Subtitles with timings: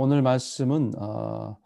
[0.00, 1.56] 오늘 말씀은 아,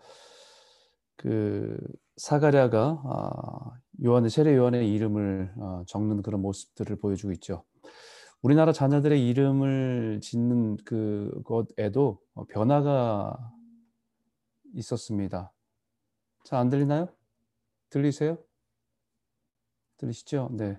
[1.17, 1.77] 그
[2.17, 7.63] 사가랴가 아, 요한의 세례 요한의 이름을 아, 적는 그런 모습들을 보여주고 있죠.
[8.41, 13.37] 우리나라 자녀들의 이름을 짓는 그것에도 변화가
[14.77, 15.53] 있었습니다.
[16.45, 17.09] 잘 안 들리나요?
[17.91, 18.39] 들리세요?
[19.99, 20.49] 들리시죠?
[20.53, 20.79] 네.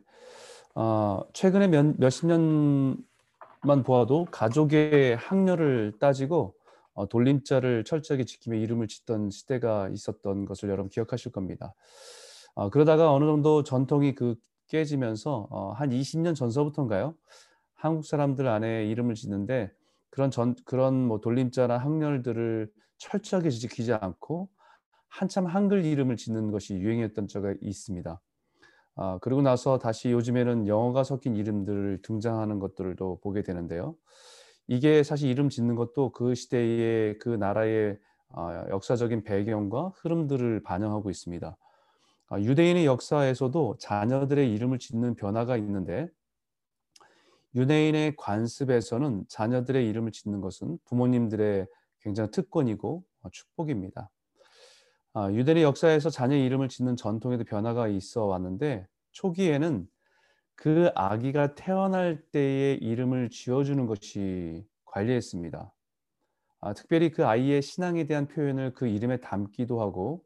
[0.73, 6.55] 아, 최근에 몇, 몇십 년만 보아도 가족의 학렬을 따지고
[6.93, 11.73] 어, 돌림자를 철저하게 지키며 이름을 짓던 시대가 있었던 것을 여러분 기억하실 겁니다.
[12.55, 14.35] 어, 그러다가 어느 정도 전통이 그
[14.67, 17.15] 깨지면서 어, 한 20년 전서부터인가요?
[17.73, 19.71] 한국 사람들 안에 이름을 짓는데
[20.09, 24.49] 그런 전 그런 뭐 돌림자나 학렬들을 철저하게 지키지 않고
[25.09, 28.21] 한참 한글 이름을 짓는 것이 유행했던 적이 있습니다.
[28.95, 33.95] 아, 그리고 나서 다시 요즘에는 영어가 섞인 이름들을 등장하는 것들도 보게 되는데요.
[34.67, 37.97] 이게 사실 이름 짓는 것도 그 시대의 그 나라의
[38.29, 41.55] 아, 역사적인 배경과 흐름들을 반영하고 있습니다.
[42.29, 46.07] 아, 유대인의 역사에서도 자녀들의 이름을 짓는 변화가 있는데
[47.55, 51.67] 유대인의 관습에서는 자녀들의 이름을 짓는 것은 부모님들의
[52.01, 54.09] 굉장히 특권이고 어, 축복입니다.
[55.13, 59.87] 아, 유대인의 역사에서 자녀 이름을 짓는 전통에도 변화가 있어 왔는데 초기에는
[60.55, 65.73] 그 아기가 태어날 때의 이름을 지어주는 것이 관리했습니다.
[66.61, 70.23] 아, 특별히 그 아이의 신앙에 대한 표현을 그 이름에 담기도 하고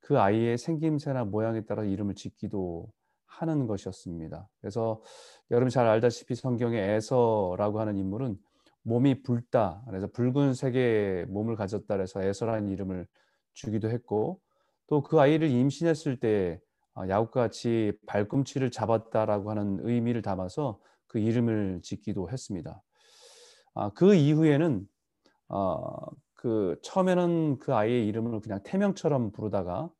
[0.00, 2.92] 그 아이의 생김새나 모양에 따라 이름을 짓기도
[3.26, 4.48] 하는 것이었습니다.
[4.60, 5.02] 그래서
[5.50, 8.38] 여러분 잘 알다시피 성경에 에서라고 하는 인물은
[8.82, 9.82] 몸이 붉다.
[9.88, 13.06] 그래서 붉은색의 몸을 가졌다 그래서 에서라는 이름을
[13.54, 14.40] 주기도 했고
[14.86, 16.73] 또 그 아이를 임신했을 때 아,
[17.08, 22.82] 야곱같이 발꿈치를 잡았다라고 하는 의미를 담아서 그 이름을 짓기도 했습니다.
[23.74, 24.86] 아, 그 이후에는
[25.48, 29.90] 어, 그 처음에는 그 아이의 이름을 그냥 태명처럼 부르다가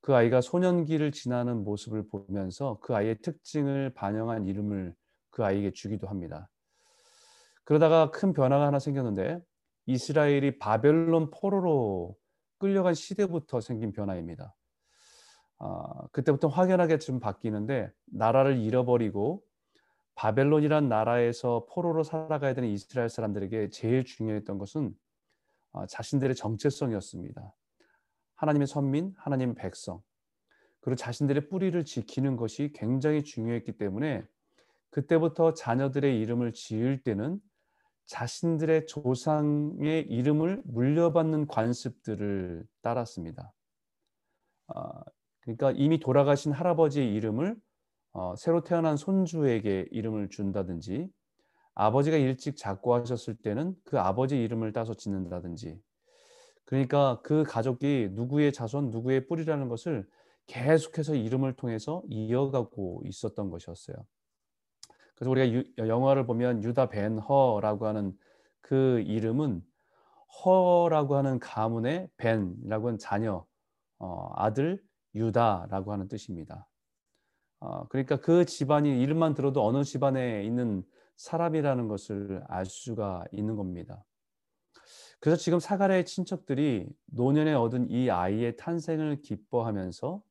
[0.00, 4.94] 그 아이가 소년기를 지나는 모습을 보면서 그 아이의 특징을 반영한 이름을
[5.30, 6.48] 그 아이에게 주기도 합니다.
[7.64, 9.40] 그러다가 큰 변화가 하나 생겼는데
[9.86, 12.16] 이스라엘이 바벨론 포로로
[12.58, 14.54] 끌려간 시대부터 생긴 변화입니다.
[15.58, 19.44] 어, 그때부터 확연하게 좀 바뀌는데 나라를 잃어버리고
[20.14, 24.94] 바벨론이란 나라에서 포로로 살아가야 되는 이스라엘 사람들에게 제일 중요했던 것은
[25.72, 27.54] 어, 자신들의 정체성이었습니다.
[28.34, 30.02] 하나님의 선민, 하나님의 백성,
[30.80, 34.24] 그리고 자신들의 뿌리를 지키는 것이 굉장히 중요했기 때문에
[34.90, 37.40] 그때부터 자녀들의 이름을 지을 때는
[38.06, 43.52] 자신들의 조상의 이름을 물려받는 관습들을 따랐습니다.
[45.50, 47.56] 어, 그러니까 이미 돌아가신 할아버지의 이름을
[48.12, 51.08] 어, 새로 태어난 손주에게 이름을 준다든지
[51.74, 55.80] 아버지가 일찍 작고하셨을 때는 그 아버지 이름을 따서 짓는다든지
[56.64, 60.06] 그러니까 그 가족이 누구의 자손 누구의 뿌리라는 것을
[60.46, 63.96] 계속해서 이름을 통해서 이어가고 있었던 것이었어요.
[65.14, 68.16] 그래서 우리가 유, 영화를 보면 유다 벤 허라고 하는
[68.60, 69.62] 그 이름은
[70.44, 73.46] 허라고 하는 가문의 벤이라고 하는 자녀
[73.98, 74.82] 어, 아들
[75.14, 76.68] 유다라고 하는 뜻입니다.
[77.60, 80.82] 어, 그러니까 그 집안이 이름만 들어도 어느 집안에 있는
[81.16, 84.04] 사람이라는 것을 알 수가 있는 겁니다.
[85.20, 90.22] 그래서 지금 사가랴의 친척들이 노년에 얻은 이 아이의 탄생을 기뻐하면서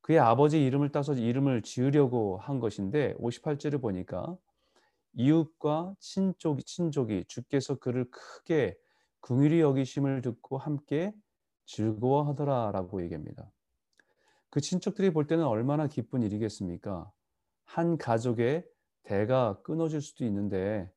[0.00, 4.36] 그의 아버지 이름을 따서 이름을 지으려고 한 것인데 58절을 보니까
[5.14, 8.76] 이웃과 친족이 친족이 주께서 그를 크게
[9.20, 11.12] 긍휼히 여기심을 듣고 함께
[11.66, 13.50] 즐거워하더라라고 얘기합니다.
[14.52, 17.10] 그 친척들이 볼 때는 얼마나 기쁜 일이겠습니까?
[17.64, 18.66] 한 가족의
[19.02, 20.92] 대가 끊어질 수도 있는데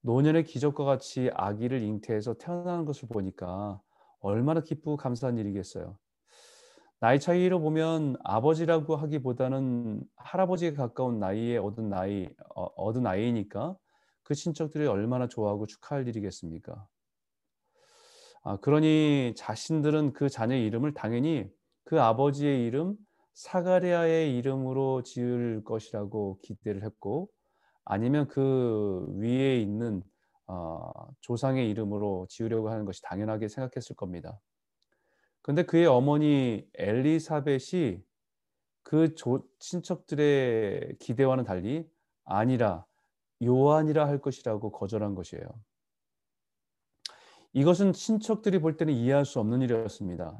[0.00, 3.82] 노년의 기적과 같이 아기를 잉태해서 태어나는 것을 보니까
[4.20, 5.98] 얼마나 기쁘고 감사한 일이겠어요.
[6.98, 13.76] 나이 차이로 보면 아버지라고 하기보다는 할아버지에 가까운 나이에 얻은 나이 어, 얻은 아이니까
[14.22, 16.88] 그 친척들이 얼마나 좋아하고 축하할 일이겠습니까?
[18.42, 21.54] 아, 그러니 자신들은 그 자녀의 이름을 당연히
[21.86, 22.96] 그 아버지의 이름
[23.34, 27.30] 사가랴의 이름으로 지을 것이라고 기대를 했고
[27.84, 30.02] 아니면 그 위에 있는
[30.48, 30.90] 어,
[31.20, 34.40] 조상의 이름으로 지으려고 하는 것이 당연하게 생각했을 겁니다.
[35.42, 38.02] 근데 그의 어머니 엘리사벳이
[38.82, 41.88] 그 조, 친척들의 기대와는 달리
[42.24, 42.84] 아니라
[43.44, 45.46] 요한이라 할 것이라고 거절한 것이에요.
[47.52, 50.36] 이것은 친척들이 볼 때는 이해할 수 없는 일이었습니다.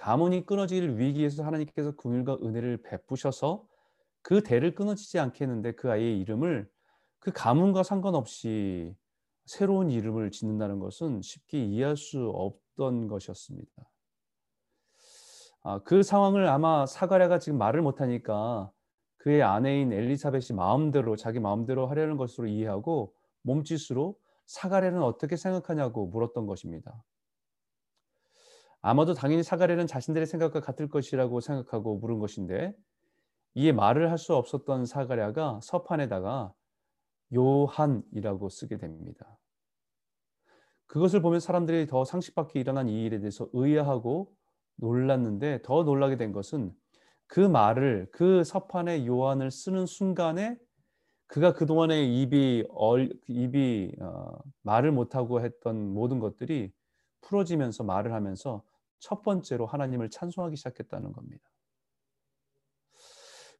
[0.00, 3.66] 가문이 끊어질 위기에서 하나님께서 긍휼과 은혜를 베푸셔서
[4.22, 6.70] 그 대를 끊어지지 않게 했는데 그 아이의 이름을
[7.18, 8.96] 그 가문과 상관없이
[9.44, 13.70] 새로운 이름을 짓는다는 것은 쉽게 이해할 수 없던 것이었습니다.
[15.64, 18.72] 아, 그 상황을 아마 사가랴가 지금 말을 못하니까
[19.18, 23.12] 그의 아내인 엘리사벳이 마음대로 자기 마음대로 하려는 것으로 이해하고
[23.42, 27.04] 몸짓으로 사가랴는 어떻게 생각하냐고 물었던 것입니다.
[28.82, 32.74] 아마도 당연히 사가랴는 자신들의 생각과 같을 것이라고 생각하고 물은 것인데
[33.54, 36.52] 이에 말을 할 수 없었던 사가랴가 서판에다가
[37.34, 39.38] 요한이라고 쓰게 됩니다.
[40.86, 44.32] 그것을 보면 사람들이 더 상식 밖에 일어난 이 일에 대해서 의아하고
[44.76, 46.72] 놀랐는데 더 놀라게 된 것은
[47.26, 50.58] 그 말을 그 서판에 요한을 쓰는 순간에
[51.28, 56.72] 그가 그동안에 입이 얼, 입이 어, 말을 못하고 했던 모든 것들이
[57.20, 58.64] 풀어지면서 말을 하면서
[59.00, 61.42] 첫 번째로 하나님을 찬송하기 시작했다는 겁니다.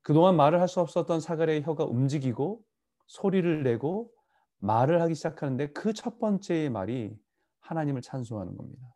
[0.02, 2.62] 그동안 말을 할 수 없었던 사가랴의 혀가 움직이고
[3.06, 4.12] 소리를 내고
[4.58, 7.18] 말을 하기 시작하는데 그 첫 번째의 말이
[7.60, 8.94] 하나님을 찬송하는 겁니다.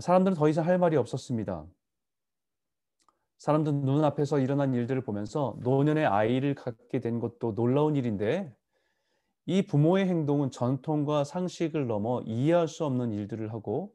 [0.00, 1.66] 사람들은 더 이상 할 말이 없었습니다.
[3.38, 8.54] 사람들은 눈앞에서 일어난 일들을 보면서 노년의 아이를 갖게 된 것도 놀라운 일인데
[9.46, 13.94] 이 부모의 행동은 전통과 상식을 넘어 이해할 수 없는 일들을 하고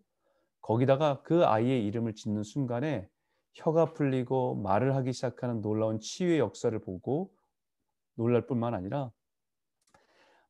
[0.61, 3.09] 거기다가 그 아이의 이름을 짓는 순간에
[3.53, 7.31] 혀가 풀리고 말을 하기 시작하는 놀라운 치유의 역사를 보고
[8.15, 9.11] 놀랄 뿐만 아니라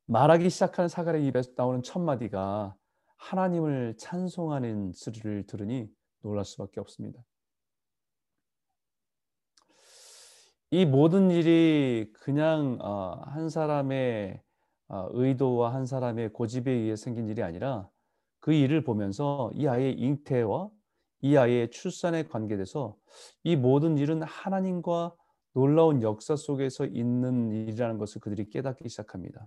[0.06, 2.74] 말하기 시작하는 사가의 입에서 나오는 첫 마디가
[3.16, 5.88] 하나님을 찬송하는 소리를 들으니
[6.22, 7.22] 놀랄 수밖에 없습니다.
[10.72, 14.49] 이 모든 일이 그냥 어, 한 사람의 어,
[14.90, 17.88] 의도와 한 사람의 고집에 의해 생긴 일이 아니라
[18.40, 20.70] 그 일을 보면서 이 아이의 잉태와
[21.22, 22.96] 이 아이의 출산에 관계돼서
[23.44, 25.14] 이 모든 일은 하나님과
[25.52, 29.46] 놀라운 역사 속에서 있는 일이라는 것을 그들이 깨닫기 시작합니다.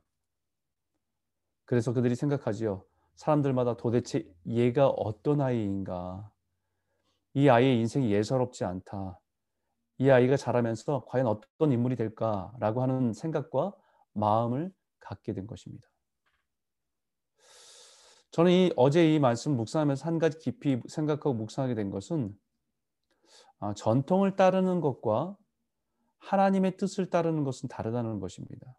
[1.66, 2.84] 그래서 그들이 생각하지요.
[3.16, 6.30] 사람들마다 도대체 얘가 어떤 아이인가?
[7.34, 9.20] 이 아이의 인생이 예사롭지 않다.
[9.98, 13.74] 이 아이가 자라면서 과연 어떤 인물이 될까라고 하는 생각과
[14.14, 14.72] 마음을
[15.04, 15.88] 갖게 된 것입니다.
[18.32, 22.36] 저는 이 어제 이 말씀 묵상하면서 한 가지 깊이 생각하고 묵상하게 된 것은
[23.60, 25.38] 아, 전통을 따르는 것과
[26.18, 28.76] 하나님의 뜻을 따르는 것은 다르다는 것입니다.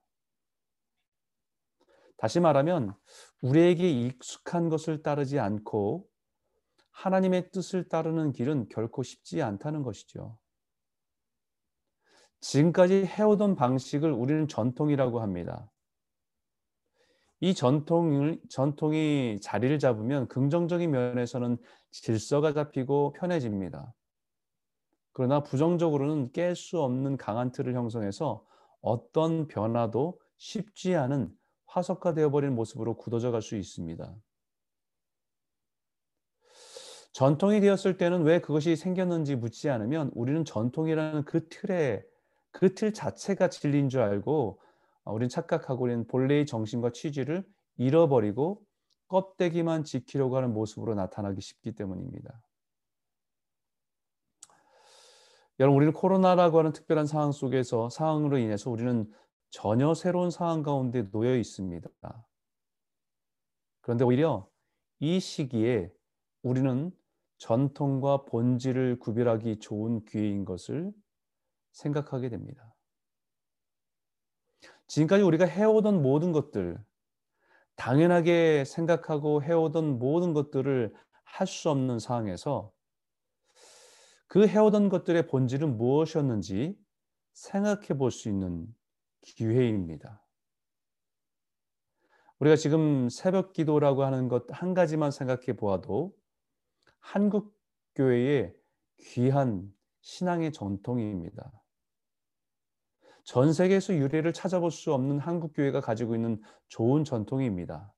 [2.16, 2.94] 다시 말하면
[3.42, 6.08] 우리에게 익숙한 것을 따르지 않고
[6.90, 10.38] 하나님의 뜻을 따르는 길은 결코 쉽지 않다는 것이죠.
[12.40, 15.70] 지금까지 해오던 방식을 우리는 전통이라고 합니다.
[17.44, 21.58] 이 전통을, 전통이 자리를 잡으면 긍정적인 면에서는
[21.90, 23.92] 질서가 잡히고 편해집니다.
[25.12, 28.46] 그러나 부정적으로는 깰 수 없는 강한 틀을 형성해서
[28.80, 31.30] 어떤 변화도 쉽지 않은
[31.66, 34.16] 화석화 되어 버린 모습으로 굳어져 갈 수 있습니다.
[37.12, 42.02] 전통이 되었을 때는 왜 그것이 생겼는지 묻지 않으면 우리는 전통이라는 그 틀에
[42.52, 44.60] 그 틀 자체가 진리인 줄 알고
[45.12, 47.44] 우리는 착각하고 우리는 본래의 정신과 취지를
[47.76, 48.62] 잃어버리고
[49.08, 52.40] 껍데기만 지키려고 하는 모습으로 나타나기 쉽기 때문입니다.
[55.60, 59.08] 여러분 우리는 코로나라고 하는 특별한 상황 속에서 상황으로 인해서 우리는
[59.50, 61.88] 전혀 새로운 상황 가운데 놓여 있습니다.
[63.82, 64.48] 그런데 오히려
[64.98, 65.92] 이 시기에
[66.42, 66.90] 우리는
[67.38, 70.92] 전통과 본질을 구별하기 좋은 기회인 것을
[71.72, 72.73] 생각하게 됩니다.
[74.86, 76.78] 지금까지 우리가 해오던 모든 것들,
[77.76, 82.72] 당연하게 생각하고 해오던 모든 것들을 할 수 없는 상황에서
[84.28, 86.76] 그 해오던 것들의 본질은 무엇이었는지
[87.32, 88.66] 생각해 볼 수 있는
[89.22, 90.22] 기회입니다.
[92.38, 96.14] 우리가 지금 새벽 기도라고 하는 것 한 가지만 생각해 보아도
[97.00, 97.56] 한국
[97.94, 98.54] 교회의
[98.98, 99.72] 귀한
[100.02, 101.63] 신앙의 전통입니다.
[103.24, 107.92] 전 세계에서 유래를 찾아볼 수 없는 한국 교회가 가지고 있는 좋은 전통입니다.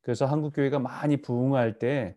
[0.00, 2.16] 그래서 한국 교회가 많이 부흥할 때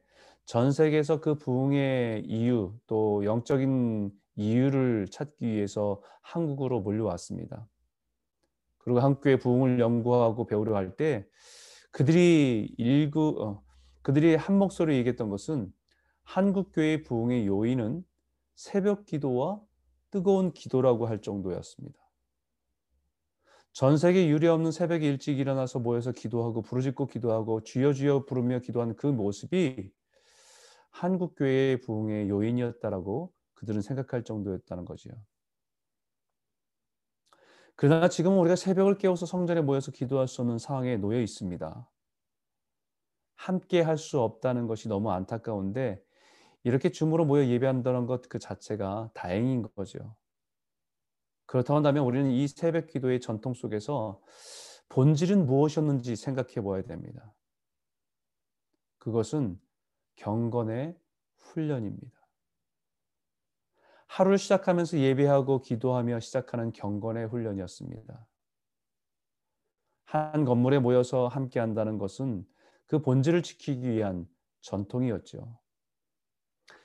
[0.50, 7.68] 전 세계에서 그 부흥의 이유 또 영적인 이유를 찾기 위해서 한국으로 몰려왔습니다.
[8.80, 11.28] 그리고 한국 교회 부흥을 연구하고 배우려 할 때
[11.92, 13.64] 그들이 일구 어,
[14.02, 15.72] 그들이 한 목소리 얘기했던 것은
[16.24, 18.04] 한국 교회 부흥의 요인은
[18.56, 19.62] 새벽 기도와
[20.12, 22.00] 뜨거운 기도라고 할 정도였습니다.
[23.74, 28.96] 전 세계 유례 없는 새벽에 일찍 일어나서 모여서 기도하고 부르짖고 기도하고 주여 주여 부르며 기도하는
[28.96, 29.92] 그 모습이
[30.92, 35.14] 한국 교회의 부흥의 요인이었다라고 그들은 생각할 정도였다는 거지요.
[37.76, 41.90] 그러나 지금은 우리가 새벽을 깨워서 성전에 모여서 기도할 수 없는 상황에 놓여 있습니다.
[43.38, 46.00] 함께 할 수 없다는 것이 너무 안타까운데
[46.64, 50.16] 이렇게 줌으로 모여 예배한다는 것 그 자체가 다행인 거죠.
[51.46, 54.22] 그렇다고 한다면 우리는 이 새벽 기도의 전통 속에서
[54.90, 57.34] 본질은 무엇이었는지 생각해 봐야 됩니다.
[59.00, 59.60] 그것은
[60.16, 60.96] 경건의
[61.38, 62.20] 훈련입니다.
[64.08, 68.28] 하루를 시작하면서 예배하고 기도하며 시작하는 경건의 훈련이었습니다.
[70.06, 72.46] 한 건물에 모여서 함께 한다는 것은
[72.88, 74.28] 그 본질을 지키기 위한
[74.62, 75.60] 전통이었죠.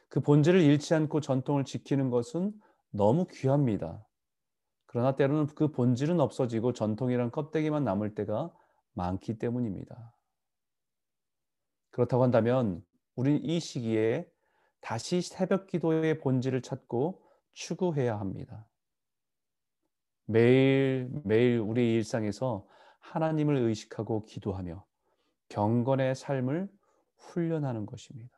[0.09, 2.53] 그 본질을 잃지 않고 전통을 지키는 것은
[2.91, 4.07] 너무 귀합니다.
[4.87, 8.53] 그러나 때로는 그 본질은 없어지고 전통이란 껍데기만 남을 때가
[8.93, 10.15] 많기 때문입니다.
[11.91, 12.85] 그렇다고 한다면
[13.17, 14.31] 우리는 이 시기에
[14.81, 17.23] 다시 새벽 기도의 본질을 찾고
[17.55, 18.69] 추구해야 합니다.
[20.27, 22.67] 매일 매일 우리 일상에서
[23.01, 24.85] 하나님을 의식하고 기도하며
[25.49, 26.69] 경건의 삶을
[27.17, 28.34] 훈련하는 것입니다.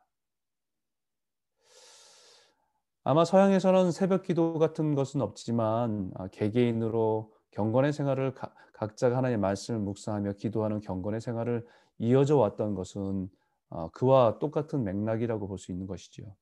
[3.08, 9.78] 아마 서양에서는 새벽 기도 같은 것은 없지만 아, 개개인으로 경건의 생활을 가, 각자가 하나님의 말씀을
[9.78, 11.64] 묵상하며 기도하는 경건의 생활을
[11.98, 13.30] 이어져 왔던 것은
[13.70, 16.34] 어, 그와 똑같은 맥락이라고 볼 수 있는 것이지요.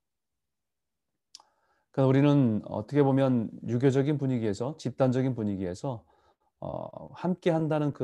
[1.90, 6.02] 그러니까 우리는 어떻게 보면 유교적인 분위기에서 집단적인 분위기에서
[6.61, 8.02] 어, 함께 한다는 그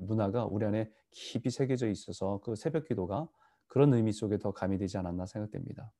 [0.00, 3.28] 문화가 우리 안에 깊이 새겨져 있어서 그 새벽 기도가
[3.68, 5.92] 그런 의미 속에 더 가미되지 않았나 생각됩니다.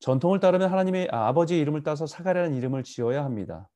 [0.00, 3.70] 전통을 따르면 하나님의 아, 아버지의 이름을 따서 사가랴는 이름을 지어야 합니다.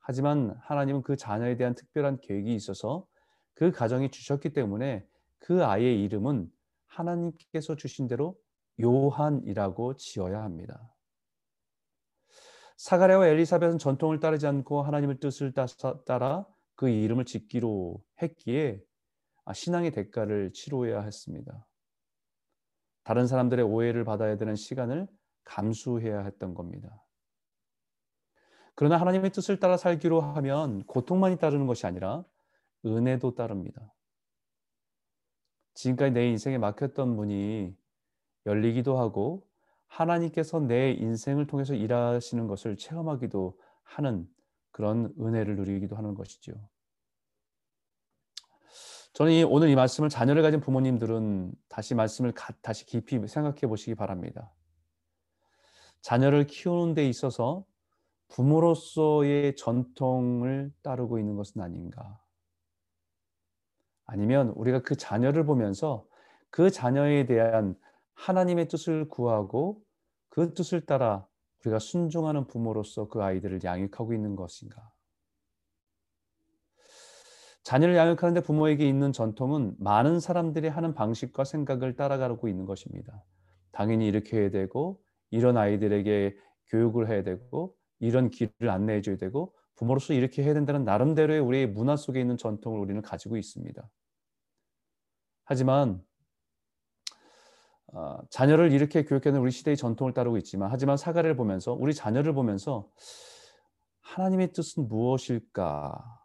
[0.00, 3.06] 하지만 하나님은 그 자녀에 대한 특별한 계획이 있어서
[3.54, 5.06] 그 가정이 주셨기 때문에
[5.38, 6.50] 그 아이의 이름은
[6.86, 8.36] 하나님께서 주신 대로
[8.82, 10.90] 요한이라고 지어야 합니다.
[12.76, 15.54] 사가랴와 엘리사벳은 전통을 따르지 않고 하나님의 뜻을
[16.04, 18.82] 따라 그 이름을 짓기로 했기에
[19.44, 21.66] 아, 신앙의 대가를 치러야 했습니다.
[23.04, 25.06] 다른 사람들의 오해를 받아야 되는 시간을
[25.44, 27.04] 감수해야 했던 겁니다.
[28.74, 32.24] 그러나 하나님의 뜻을 따라 살기로 하면 고통만이 따르는 것이 아니라
[32.84, 33.94] 은혜도 따릅니다.
[35.74, 37.76] 지금까지 내 인생에 막혔던 문이
[38.46, 39.46] 열리기도 하고
[39.86, 44.28] 하나님께서 내 인생을 통해서 일하시는 것을 체험하기도 하는
[44.70, 46.52] 그런 은혜를 누리기도 하는 것이죠.
[49.12, 54.52] 저는 오늘 이 말씀을 자녀를 가진 부모님들은 다시 말씀을 다시 깊이 생각해 보시기 바랍니다.
[56.04, 57.64] 자녀를 키우는 데 있어서
[58.28, 62.20] 부모로서의 전통을 따르고 있는 것은 아닌가.
[64.04, 66.06] 아니면 우리가 그 자녀를 보면서
[66.50, 67.74] 그 자녀에 대한
[68.12, 69.80] 하나님의 뜻을 구하고
[70.28, 71.26] 그 뜻을 따라
[71.64, 74.92] 우리가 순종하는 부모로서 그 아이들을 양육하고 있는 것인가?
[77.62, 83.24] 자녀를 양육하는데 부모에게 있는 전통은 많은 사람들이 하는 방식과 생각을 따라가고 있는 것입니다.
[83.72, 86.36] 당연히 이렇게 해야 되고 이런 아이들에게
[86.68, 91.96] 교육을 해야 되고 이런 길을 안내해 줘야 되고 부모로서 이렇게 해야 된다는 나름대로의 우리의 문화
[91.96, 93.88] 속에 있는 전통을 우리는 가지고 있습니다.
[95.44, 96.02] 하지만
[97.92, 102.90] 어, 자녀를 이렇게 교육하는 우리 시대의 전통을 따르고 있지만 하지만 사가를 보면서 우리 자녀를 보면서
[104.00, 106.22] 하나님의 뜻은 무엇일까?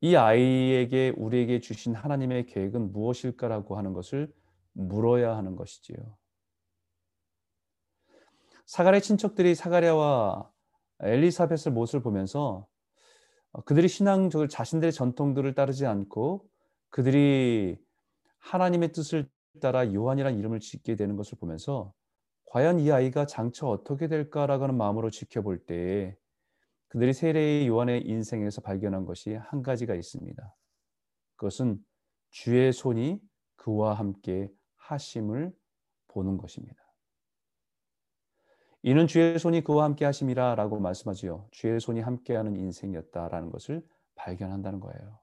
[0.00, 4.32] 이 아이에게 우리에게 주신 하나님의 계획은 무엇일까라고 하는 것을
[4.72, 5.96] 물어야 하는 것이지요.
[8.66, 10.50] 사가랴 친척들이 사가랴와
[11.00, 12.66] 엘리사벳의 모습을 보면서
[13.64, 16.46] 그들이 신앙적으로 자신들의 전통들을 따르지 않고
[16.90, 17.78] 그들이
[18.38, 19.28] 하나님의 뜻을
[19.60, 21.92] 따라 요한이라는 이름을 짓게 되는 것을 보면서
[22.46, 26.16] 과연 이 아이가 장차 어떻게 될까라고 하는 마음으로 지켜볼 때
[26.88, 30.54] 그들이 세례의 요한의 인생에서 발견한 것이 한 가지가 있습니다.
[31.36, 31.78] 그것은
[32.30, 33.20] 주의 손이
[33.56, 35.52] 그와 함께 하심을
[36.08, 36.85] 보는 것입니다.
[38.86, 41.48] 이는 주의 손이 그와 함께 하심이라라고 말씀하지요.
[41.50, 43.82] 주의 손이 함께하는 인생이었다라는 것을
[44.14, 45.18] 발견한다는 거예요.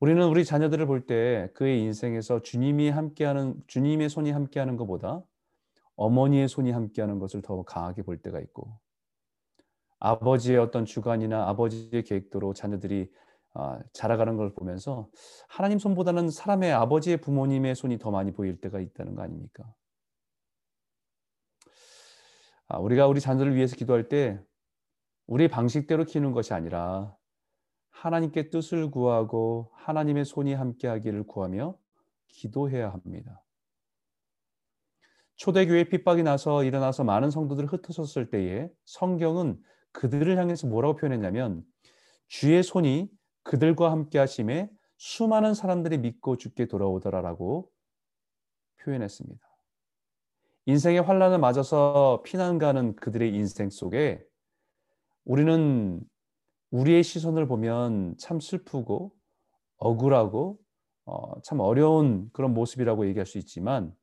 [0.00, 5.22] 우리는 우리 자녀들을 볼 때 그의 인생에서 주님이 함께하는 주님의 손이 함께하는 것보다
[5.96, 8.80] 어머니의 손이 함께하는 것을 더 강하게 볼 때가 있고
[9.98, 13.10] 아버지의 어떤 주관이나 아버지의 계획대로 자녀들이
[13.52, 15.10] 아, 자라가는 걸 보면서
[15.46, 19.74] 하나님 손보다는 사람의 아버지의 부모님의 손이 더 많이 보일 때가 있다는 거 아닙니까?
[22.68, 24.40] 아, 우리가 우리 자녀를 위해서 기도할 때
[25.26, 27.16] 우리 방식대로 키우는 것이 아니라
[27.90, 31.78] 하나님께 뜻을 구하고 하나님의 손이 함께하기를 구하며
[32.28, 33.42] 기도해야 합니다.
[35.36, 39.60] 초대교회 핍박이 나서 일어나서 많은 성도들이 흩어졌을 때에 성경은
[39.92, 41.64] 그들을 향해서 뭐라고 표현했냐면
[42.28, 43.10] 주의 손이
[43.42, 47.70] 그들과 함께 하심에 수많은 사람들이 믿고 죽게 돌아오더라라고
[48.82, 49.43] 표현했습니다.
[50.66, 54.24] 인생의 환란을 맞아서 피난 가는 그들의 인생 속에
[55.24, 56.00] 우리는
[56.70, 59.14] 우리의 시선을 보면 참 슬프고
[59.76, 60.58] 억울하고
[61.06, 63.94] 어, 참 어려운 그런 모습이라고 얘기할 수 있지만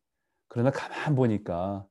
[0.47, 1.85] 그러나 가만 보니까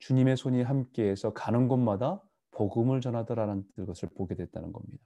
[0.00, 5.04] 주님의 손이 함께해서 가는 곳마다 복음을 전하더라는 것을 보게 됐다는 겁니다.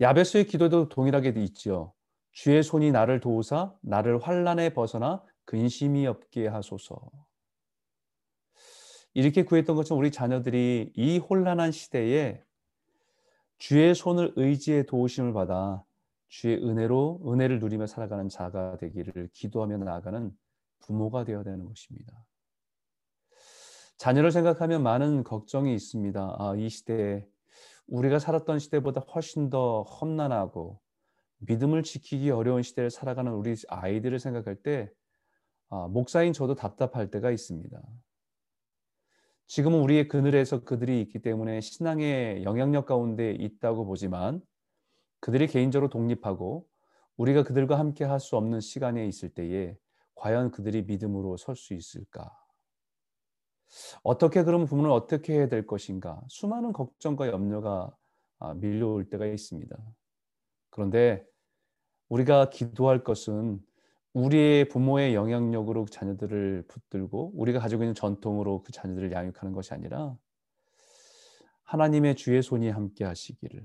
[0.00, 1.92] 야베스의 기도도 동일하게 있지요.
[2.32, 7.10] 주의 손이 나를 도우사 나를 환란에 벗어나 근심이 없게 하소서.
[9.14, 12.42] 이렇게 구했던 것처럼 우리 자녀들이 이 혼란한 시대에
[13.58, 15.84] 주의 손을 의지해 도우심을 받아
[16.28, 20.32] 주의 은혜로 은혜를 누리며 살아가는 자가 되기를 기도하며 나아가는
[20.80, 22.12] 부모가 되어야 되는 것입니다.
[23.96, 26.36] 자녀를 생각하면 많은 걱정이 있습니다.
[26.38, 27.24] 아, 이 시대에
[27.86, 30.80] 우리가 살았던 시대보다 훨씬 더 험난하고
[31.38, 34.90] 믿음을 지키기 어려운 시대를 살아가는 우리 아이들을 생각할 때
[35.68, 37.80] 아, 목사인 저도 답답할 때가 있습니다.
[39.46, 44.40] 지금은 우리의 그늘에서 그들이 있기 때문에 신앙의 영향력 가운데 있다고 보지만
[45.20, 46.66] 그들이 개인적으로 독립하고
[47.16, 49.76] 우리가 그들과 함께 할 수 없는 시간에 있을 때에
[50.14, 52.30] 과연 그들이 믿음으로 설 수 있을까?
[54.02, 56.20] 어떻게 그러면 부모는 어떻게 해야 될 것인가?
[56.28, 57.94] 수많은 걱정과 염려가
[58.38, 59.76] 아, 밀려올 때가 있습니다.
[60.70, 61.24] 그런데
[62.08, 63.60] 우리가 기도할 것은
[64.14, 70.16] 우리의 부모의 영향력으로 자녀들을 붙들고 우리가 가지고 있는 전통으로 그 자녀들을 양육하는 것이 아니라
[71.64, 73.62] 하나님의 주의 손이 함께 하시기를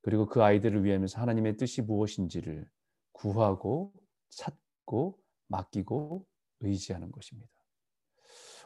[0.00, 2.66] 그리고 그 아이들을 위하면서 하나님의 뜻이 무엇인지를
[3.12, 3.92] 구하고
[4.30, 6.24] 찾고 맡기고
[6.60, 7.50] 의지하는 것입니다.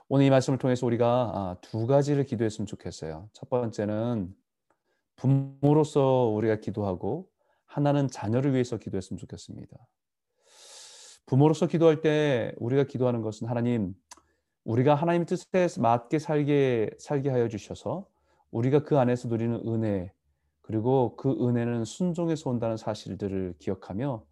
[0.08, 3.28] 오늘 이 말씀을 통해서 우리가 아, 두 가지를 기도했으면 좋겠어요.
[3.32, 4.34] 첫 번째는
[5.16, 7.28] 부모로서 우리가 기도하고
[7.64, 9.76] 하나는 자녀를 위해서 기도했으면 좋겠습니다.
[11.30, 13.94] 부모로서 기도할 때 우리가 기도하는 것은 하나님,
[14.64, 18.04] 우리가 하나님 뜻에 맞게 살게 살게 하여 주셔서
[18.50, 20.12] 우리가 그 안에서 누리는 은혜
[20.60, 24.24] 그리고 그 은혜는 순종에서 온다는 사실들을 기억하며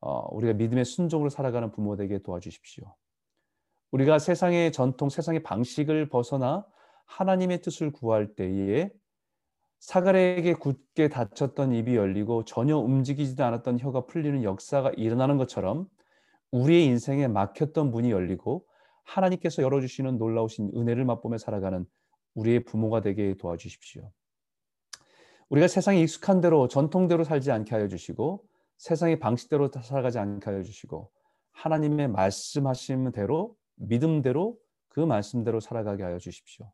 [0.00, 2.84] 어, 우리가 믿음의 순종으로 살아가는 부모 되게 도와주십시오.
[3.90, 6.64] 우리가 세상의 전통, 세상의 방식을 벗어나
[7.06, 8.90] 하나님의 뜻을 구할 때에
[9.80, 15.88] 사가에게 굳게 닫혔던 입이 열리고 전혀 움직이지도 않았던 혀가 풀리는 역사가 일어나는 것처럼
[16.50, 18.66] 우리의 인생에 막혔던 문이 열리고
[19.04, 21.86] 하나님께서 열어주시는 놀라우신 은혜를 맛보며 살아가는
[22.34, 24.10] 우리의 부모가 되게 도와주십시오.
[25.48, 28.44] 우리가 세상에 익숙한 대로 전통대로 살지 않게 하여 주시고
[28.76, 31.10] 세상의 방식대로 살아가지 않게 하여 주시고
[31.52, 34.58] 하나님의 말씀하신 대로 믿음대로
[34.88, 36.70] 그 말씀대로 살아가게 하여 주십시오.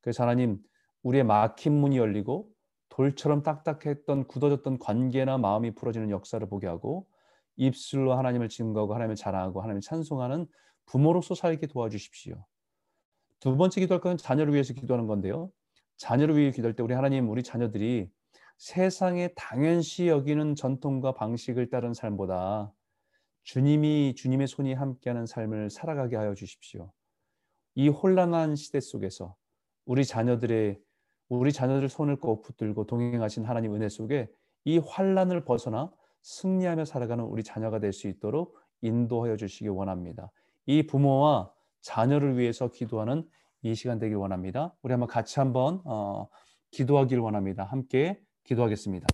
[0.00, 0.58] 그래서 하나님
[1.02, 2.48] 우리의 막힌 문이 열리고
[2.88, 7.06] 돌처럼 딱딱했던 굳어졌던 관계나 마음이 풀어지는 역사를 보게 하고
[7.56, 10.46] 입술로 하나님을 증거하고 하나님을 자랑하고 하나님을 찬송하는
[10.86, 12.44] 부모로서 살게 도와주십시오.
[13.40, 15.50] 두 번째 기도할 건 자녀를 위해서 기도하는 건데요.
[15.96, 18.08] 자녀를 위해 기도할 때 우리 하나님 우리 자녀들이
[18.56, 22.72] 세상에 당연시 여기는 전통과 방식을 따른 삶보다
[23.42, 26.92] 주님이 주님의 손이 함께하는 삶을 살아가게 하여 주십시오.
[27.74, 29.36] 이 혼란한 시대 속에서
[29.84, 30.80] 우리 자녀들의
[31.28, 34.28] 우리 자녀들 손을 꼭 붙들고 동행하신 하나님 은혜 속에
[34.64, 35.92] 이 환란을 벗어나
[36.24, 40.30] 승리하며 살아가는 우리 자녀가 될 수 있도록 인도하여 주시기 원합니다.
[40.66, 43.28] 이 부모와 자녀를 위해서 기도하는
[43.62, 44.74] 이 시간 되길 원합니다.
[44.82, 46.28] 우리 한번 같이 한번 어,
[46.70, 47.64] 기도하길 원합니다.
[47.64, 49.06] 함께 기도하겠습니다.